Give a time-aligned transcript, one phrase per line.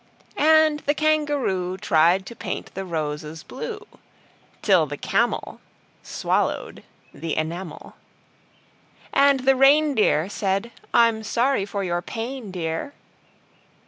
[0.35, 3.85] And the Kangaroo Tried to paint the Roses blue
[4.63, 5.61] Till the Camel
[6.01, 6.81] Swallowed
[7.13, 7.95] the Enamel.
[9.13, 12.95] And the Reindeer Said: "I'm sorry for your pain, dear!"